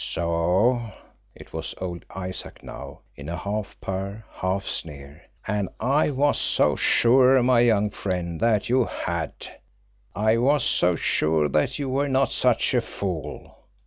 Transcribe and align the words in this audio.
"So!" 0.03 0.81
It 1.35 1.53
was 1.53 1.75
old 1.79 2.05
Isaac 2.15 2.63
now, 2.63 3.01
in 3.15 3.29
a 3.29 3.37
half 3.37 3.79
purr, 3.81 4.23
half 4.31 4.63
sneer. 4.65 5.21
"And 5.45 5.69
I 5.79 6.09
was 6.09 6.39
so 6.39 6.75
sure, 6.75 7.43
my 7.43 7.59
young 7.59 7.91
friend, 7.91 8.39
that 8.39 8.67
you 8.67 8.85
had. 8.85 9.31
I 10.15 10.37
was 10.39 10.63
so 10.63 10.95
sure 10.95 11.47
that 11.49 11.77
you 11.77 11.87
were 11.87 12.09
not 12.09 12.31
such 12.31 12.73
a 12.73 12.81
fool. 12.81 13.55